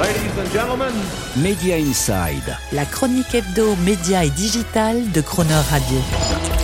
Ladies 0.00 0.32
and 0.40 0.52
gentlemen, 0.52 0.92
Media 1.36 1.78
Inside. 1.78 2.56
La 2.72 2.84
chronique 2.84 3.32
hebdo, 3.32 3.76
média 3.84 4.24
et 4.24 4.30
digital 4.30 5.08
de 5.12 5.20
Croner 5.20 5.54
Radio. 5.70 5.98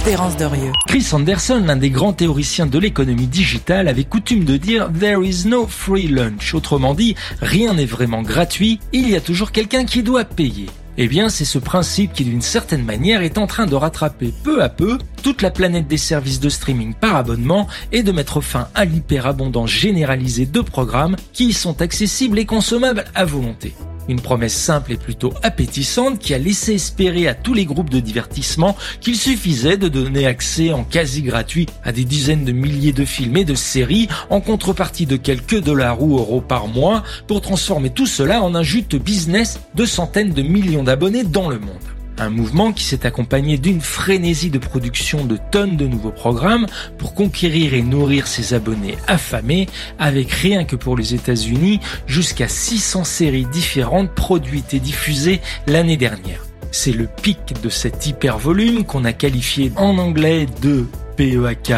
Terence 0.04 0.36
Derieux. 0.36 0.72
Chris 0.88 1.06
Anderson, 1.12 1.62
l'un 1.64 1.76
des 1.76 1.90
grands 1.90 2.12
théoriciens 2.12 2.66
de 2.66 2.76
l'économie 2.76 3.28
digitale, 3.28 3.86
avait 3.86 4.02
coutume 4.02 4.44
de 4.44 4.56
dire 4.56 4.90
There 4.98 5.24
is 5.24 5.46
no 5.46 5.68
free 5.68 6.08
lunch. 6.08 6.54
Autrement 6.54 6.92
dit, 6.92 7.14
rien 7.40 7.74
n'est 7.74 7.86
vraiment 7.86 8.22
gratuit, 8.22 8.80
il 8.92 9.08
y 9.08 9.14
a 9.14 9.20
toujours 9.20 9.52
quelqu'un 9.52 9.84
qui 9.84 10.02
doit 10.02 10.24
payer. 10.24 10.66
Eh 10.98 11.08
bien, 11.08 11.28
c'est 11.28 11.44
ce 11.44 11.58
principe 11.58 12.12
qui, 12.12 12.24
d'une 12.24 12.42
certaine 12.42 12.84
manière, 12.84 13.22
est 13.22 13.38
en 13.38 13.46
train 13.46 13.66
de 13.66 13.74
rattraper 13.74 14.32
peu 14.44 14.62
à 14.62 14.68
peu 14.68 14.98
toute 15.22 15.42
la 15.42 15.50
planète 15.50 15.86
des 15.86 15.96
services 15.96 16.40
de 16.40 16.48
streaming 16.48 16.94
par 16.94 17.16
abonnement 17.16 17.68
et 17.92 18.02
de 18.02 18.12
mettre 18.12 18.40
fin 18.40 18.68
à 18.74 18.84
l'hyperabondance 18.84 19.70
généralisée 19.70 20.46
de 20.46 20.60
programmes 20.60 21.16
qui 21.32 21.48
y 21.48 21.52
sont 21.52 21.80
accessibles 21.82 22.38
et 22.38 22.46
consommables 22.46 23.04
à 23.14 23.24
volonté. 23.24 23.74
Une 24.10 24.20
promesse 24.20 24.56
simple 24.56 24.90
et 24.90 24.96
plutôt 24.96 25.32
appétissante 25.44 26.18
qui 26.18 26.34
a 26.34 26.38
laissé 26.38 26.74
espérer 26.74 27.28
à 27.28 27.34
tous 27.34 27.54
les 27.54 27.64
groupes 27.64 27.90
de 27.90 28.00
divertissement 28.00 28.76
qu'il 29.00 29.14
suffisait 29.14 29.76
de 29.76 29.86
donner 29.86 30.26
accès 30.26 30.72
en 30.72 30.82
quasi 30.82 31.22
gratuit 31.22 31.66
à 31.84 31.92
des 31.92 32.04
dizaines 32.04 32.44
de 32.44 32.50
milliers 32.50 32.92
de 32.92 33.04
films 33.04 33.36
et 33.36 33.44
de 33.44 33.54
séries 33.54 34.08
en 34.28 34.40
contrepartie 34.40 35.06
de 35.06 35.16
quelques 35.16 35.62
dollars 35.62 36.02
ou 36.02 36.18
euros 36.18 36.40
par 36.40 36.66
mois 36.66 37.04
pour 37.28 37.40
transformer 37.40 37.90
tout 37.90 38.06
cela 38.06 38.42
en 38.42 38.56
un 38.56 38.64
juteux 38.64 38.98
business 38.98 39.60
de 39.76 39.84
centaines 39.84 40.32
de 40.32 40.42
millions 40.42 40.82
d'abonnés 40.82 41.22
dans 41.22 41.48
le 41.48 41.60
monde. 41.60 41.99
Un 42.20 42.28
mouvement 42.28 42.72
qui 42.72 42.84
s'est 42.84 43.06
accompagné 43.06 43.56
d'une 43.56 43.80
frénésie 43.80 44.50
de 44.50 44.58
production 44.58 45.24
de 45.24 45.38
tonnes 45.50 45.78
de 45.78 45.86
nouveaux 45.86 46.10
programmes 46.10 46.66
pour 46.98 47.14
conquérir 47.14 47.72
et 47.72 47.80
nourrir 47.80 48.26
ses 48.26 48.52
abonnés 48.52 48.98
affamés 49.06 49.68
avec 49.98 50.30
rien 50.30 50.66
que 50.66 50.76
pour 50.76 50.98
les 50.98 51.14
États-Unis 51.14 51.80
jusqu'à 52.06 52.46
600 52.46 53.04
séries 53.04 53.46
différentes 53.46 54.14
produites 54.14 54.74
et 54.74 54.80
diffusées 54.80 55.40
l'année 55.66 55.96
dernière. 55.96 56.44
C'est 56.72 56.92
le 56.92 57.06
pic 57.22 57.54
de 57.62 57.70
cet 57.70 58.06
hyper 58.06 58.36
volume 58.36 58.84
qu'on 58.84 59.06
a 59.06 59.14
qualifié 59.14 59.72
en 59.76 59.96
anglais 59.96 60.46
de 60.60 60.84
PEAK 61.16 61.72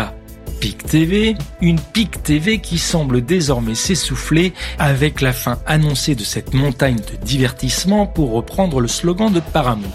PIC 0.62 0.86
TV, 0.86 1.34
une 1.60 1.80
PIC 1.80 2.22
TV 2.22 2.60
qui 2.60 2.78
semble 2.78 3.24
désormais 3.24 3.74
s'essouffler 3.74 4.52
avec 4.78 5.20
la 5.20 5.32
fin 5.32 5.58
annoncée 5.66 6.14
de 6.14 6.22
cette 6.22 6.54
montagne 6.54 6.98
de 6.98 7.24
divertissement 7.24 8.06
pour 8.06 8.30
reprendre 8.30 8.80
le 8.80 8.86
slogan 8.86 9.32
de 9.32 9.40
Paramount+. 9.40 9.90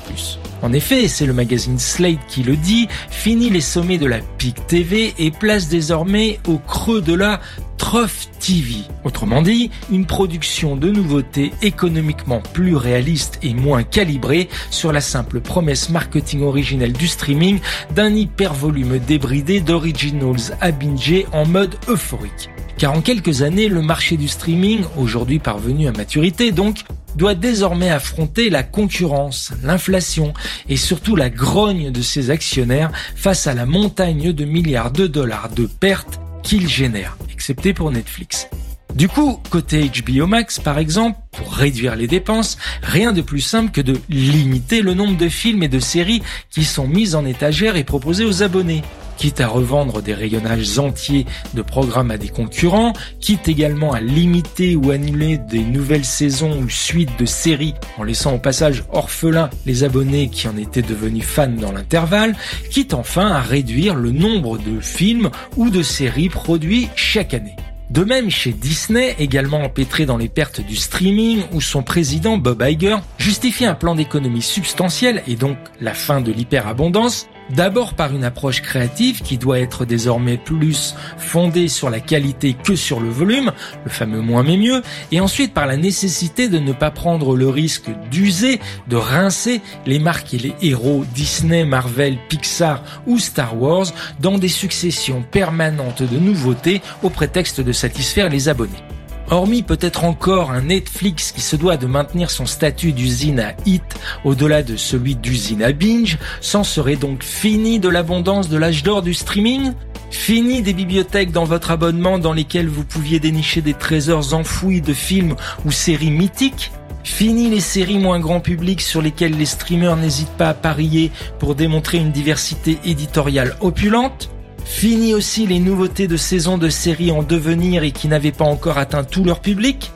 En 0.61 0.73
effet, 0.73 1.07
c'est 1.07 1.25
le 1.25 1.33
magazine 1.33 1.77
Slate 1.77 2.25
qui 2.27 2.43
le 2.43 2.55
dit, 2.55 2.87
fini 3.09 3.49
les 3.49 3.61
sommets 3.61 3.97
de 3.97 4.07
la 4.07 4.19
PIC 4.37 4.67
TV 4.67 5.13
et 5.19 5.31
place 5.31 5.69
désormais 5.69 6.39
au 6.47 6.57
creux 6.57 7.01
de 7.01 7.13
la 7.13 7.39
Trough 7.77 8.27
TV. 8.39 8.77
Autrement 9.03 9.41
dit, 9.41 9.69
une 9.91 10.05
production 10.05 10.75
de 10.75 10.89
nouveautés 10.89 11.53
économiquement 11.61 12.41
plus 12.53 12.75
réaliste 12.75 13.39
et 13.43 13.53
moins 13.53 13.83
calibrée 13.83 14.49
sur 14.71 14.91
la 14.91 15.01
simple 15.01 15.41
promesse 15.41 15.89
marketing 15.89 16.41
originelle 16.41 16.93
du 16.93 17.07
streaming 17.07 17.59
d'un 17.95 18.13
hyper 18.13 18.53
volume 18.53 18.97
débridé 18.99 19.61
d'originals 19.61 20.55
à 20.59 20.71
binger 20.71 21.27
en 21.33 21.45
mode 21.45 21.75
euphorique. 21.87 22.49
Car 22.77 22.93
en 22.93 23.01
quelques 23.01 23.41
années, 23.41 23.69
le 23.69 23.81
marché 23.81 24.17
du 24.17 24.27
streaming, 24.27 24.83
aujourd'hui 24.97 25.39
parvenu 25.39 25.87
à 25.87 25.91
maturité 25.91 26.51
donc, 26.51 26.83
doit 27.17 27.35
désormais 27.35 27.89
affronter 27.89 28.49
la 28.49 28.63
concurrence, 28.63 29.51
l'inflation 29.63 30.33
et 30.69 30.77
surtout 30.77 31.15
la 31.15 31.29
grogne 31.29 31.91
de 31.91 32.01
ses 32.01 32.29
actionnaires 32.29 32.91
face 33.15 33.47
à 33.47 33.53
la 33.53 33.65
montagne 33.65 34.31
de 34.31 34.45
milliards 34.45 34.91
de 34.91 35.07
dollars 35.07 35.49
de 35.49 35.65
pertes 35.65 36.19
qu'il 36.43 36.69
génère, 36.69 37.17
excepté 37.31 37.73
pour 37.73 37.91
Netflix. 37.91 38.47
Du 38.95 39.09
coup, 39.09 39.39
côté 39.49 39.89
HBO 39.89 40.25
Max, 40.25 40.59
par 40.59 40.79
exemple, 40.79 41.19
pour 41.31 41.53
réduire 41.53 41.95
les 41.95 42.07
dépenses, 42.07 42.57
rien 42.81 43.13
de 43.13 43.21
plus 43.21 43.41
simple 43.41 43.71
que 43.71 43.81
de 43.81 43.99
limiter 44.09 44.81
le 44.81 44.93
nombre 44.93 45.17
de 45.17 45.29
films 45.29 45.61
et 45.61 45.67
de 45.67 45.79
séries 45.79 46.23
qui 46.49 46.63
sont 46.63 46.87
mis 46.87 47.13
en 47.13 47.25
étagère 47.25 47.75
et 47.75 47.83
proposés 47.83 48.25
aux 48.25 48.41
abonnés 48.41 48.81
quitte 49.17 49.41
à 49.41 49.47
revendre 49.47 50.01
des 50.01 50.13
rayonnages 50.13 50.79
entiers 50.79 51.25
de 51.53 51.61
programmes 51.61 52.11
à 52.11 52.17
des 52.17 52.29
concurrents, 52.29 52.93
quitte 53.19 53.47
également 53.47 53.93
à 53.93 53.99
limiter 53.99 54.75
ou 54.75 54.91
annuler 54.91 55.37
des 55.37 55.63
nouvelles 55.63 56.05
saisons 56.05 56.57
ou 56.59 56.69
suites 56.69 57.19
de 57.19 57.25
séries 57.25 57.73
en 57.97 58.03
laissant 58.03 58.35
au 58.35 58.39
passage 58.39 58.83
orphelins 58.91 59.49
les 59.65 59.83
abonnés 59.83 60.29
qui 60.29 60.47
en 60.47 60.55
étaient 60.57 60.81
devenus 60.81 61.25
fans 61.25 61.47
dans 61.47 61.71
l'intervalle, 61.71 62.35
quitte 62.69 62.93
enfin 62.93 63.27
à 63.27 63.41
réduire 63.41 63.95
le 63.95 64.11
nombre 64.11 64.57
de 64.57 64.79
films 64.79 65.29
ou 65.55 65.69
de 65.69 65.81
séries 65.81 66.29
produits 66.29 66.89
chaque 66.95 67.33
année. 67.33 67.55
De 67.89 68.03
même 68.03 68.29
chez 68.29 68.51
Disney, 68.51 69.15
également 69.17 69.63
empêtré 69.63 70.05
dans 70.05 70.17
les 70.17 70.27
pertes 70.27 70.59
du 70.59 70.75
streaming, 70.75 71.43
où 71.53 71.61
son 71.61 71.83
président 71.83 72.37
Bob 72.37 72.61
Iger 72.61 72.97
justifie 73.17 73.65
un 73.65 73.75
plan 73.75 73.95
d'économie 73.95 74.41
substantiel 74.41 75.23
et 75.25 75.35
donc 75.35 75.57
la 75.79 75.93
fin 75.93 76.19
de 76.19 76.33
l'hyperabondance, 76.33 77.29
D'abord 77.49 77.93
par 77.93 78.13
une 78.13 78.23
approche 78.23 78.61
créative 78.61 79.21
qui 79.21 79.37
doit 79.37 79.59
être 79.59 79.85
désormais 79.85 80.37
plus 80.37 80.95
fondée 81.17 81.67
sur 81.67 81.89
la 81.89 81.99
qualité 81.99 82.53
que 82.53 82.75
sur 82.75 82.99
le 82.99 83.09
volume, 83.09 83.51
le 83.85 83.89
fameux 83.89 84.21
moins 84.21 84.43
mais 84.43 84.57
mieux, 84.57 84.81
et 85.11 85.21
ensuite 85.21 85.53
par 85.53 85.65
la 85.65 85.77
nécessité 85.77 86.49
de 86.49 86.59
ne 86.59 86.73
pas 86.73 86.91
prendre 86.91 87.35
le 87.35 87.47
risque 87.47 87.89
d'user, 88.11 88.59
de 88.87 88.97
rincer 88.97 89.61
les 89.85 89.99
marques 89.99 90.33
et 90.33 90.39
les 90.39 90.55
héros 90.61 91.05
Disney, 91.15 91.65
Marvel, 91.65 92.17
Pixar 92.27 92.83
ou 93.05 93.17
Star 93.17 93.59
Wars 93.59 93.87
dans 94.19 94.37
des 94.37 94.49
successions 94.49 95.23
permanentes 95.31 96.03
de 96.03 96.17
nouveautés 96.17 96.81
au 97.03 97.09
prétexte 97.09 97.61
de 97.61 97.71
satisfaire 97.71 98.29
les 98.29 98.49
abonnés. 98.49 98.83
Hormis 99.29 99.61
peut-être 99.61 100.05
encore 100.05 100.51
un 100.51 100.61
Netflix 100.61 101.33
qui 101.33 101.41
se 101.41 101.57
doit 101.57 101.75
de 101.75 101.85
maintenir 101.85 102.31
son 102.31 102.45
statut 102.45 102.93
d'usine 102.93 103.41
à 103.41 103.55
hit 103.65 103.83
au-delà 104.23 104.63
de 104.63 104.77
celui 104.77 105.15
d'usine 105.15 105.63
à 105.63 105.73
binge, 105.73 106.17
s'en 106.39 106.63
serait 106.63 106.95
donc 106.95 107.23
fini 107.23 107.79
de 107.79 107.89
l'abondance 107.89 108.47
de 108.47 108.57
l'âge 108.57 108.83
d'or 108.83 109.01
du 109.01 109.13
streaming? 109.13 109.73
Fini 110.11 110.61
des 110.61 110.71
bibliothèques 110.71 111.33
dans 111.33 111.43
votre 111.43 111.71
abonnement 111.71 112.19
dans 112.19 112.31
lesquelles 112.31 112.69
vous 112.69 112.85
pouviez 112.85 113.19
dénicher 113.19 113.61
des 113.61 113.73
trésors 113.73 114.33
enfouis 114.33 114.79
de 114.79 114.93
films 114.93 115.35
ou 115.65 115.71
séries 115.71 116.11
mythiques? 116.11 116.71
Fini 117.03 117.49
les 117.49 117.59
séries 117.59 117.99
moins 117.99 118.21
grand 118.21 118.39
public 118.39 118.79
sur 118.79 119.01
lesquelles 119.01 119.37
les 119.37 119.45
streamers 119.45 119.97
n'hésitent 119.97 120.37
pas 120.37 120.49
à 120.49 120.53
parier 120.53 121.11
pour 121.39 121.55
démontrer 121.55 121.97
une 121.97 122.11
diversité 122.11 122.79
éditoriale 122.85 123.57
opulente? 123.59 124.29
Fini 124.67 125.15
aussi 125.15 125.47
les 125.47 125.59
nouveautés 125.59 126.07
de 126.07 126.17
saisons 126.17 126.59
de 126.59 126.69
séries 126.69 127.11
en 127.11 127.23
devenir 127.23 127.83
et 127.83 127.91
qui 127.91 128.07
n'avaient 128.07 128.31
pas 128.31 128.45
encore 128.45 128.77
atteint 128.77 129.03
tout 129.03 129.23
leur 129.23 129.39
public 129.39 129.91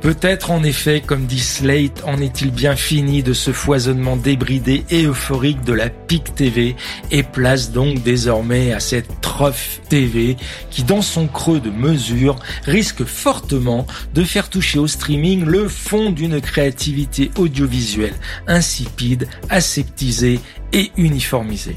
Peut-être 0.00 0.52
en 0.52 0.62
effet, 0.62 1.02
comme 1.04 1.26
dit 1.26 1.40
Slate, 1.40 2.04
en 2.04 2.20
est-il 2.20 2.52
bien 2.52 2.76
fini 2.76 3.24
de 3.24 3.32
ce 3.32 3.52
foisonnement 3.52 4.16
débridé 4.16 4.84
et 4.90 5.04
euphorique 5.04 5.64
de 5.64 5.72
la 5.72 5.88
PIC 5.88 6.34
TV 6.36 6.76
et 7.10 7.22
place 7.24 7.72
donc 7.72 8.02
désormais 8.02 8.72
à 8.72 8.80
cette 8.80 9.20
Trough 9.20 9.80
TV 9.88 10.36
qui 10.70 10.84
dans 10.84 11.02
son 11.02 11.26
creux 11.26 11.60
de 11.60 11.70
mesure 11.70 12.38
risque 12.64 13.04
fortement 13.04 13.86
de 14.14 14.22
faire 14.22 14.50
toucher 14.50 14.78
au 14.78 14.86
streaming 14.86 15.44
le 15.44 15.68
fond 15.68 16.10
d'une 16.10 16.40
créativité 16.40 17.30
audiovisuelle 17.36 18.14
insipide, 18.46 19.26
aseptisée 19.48 20.38
et 20.72 20.92
uniformisée. 20.96 21.76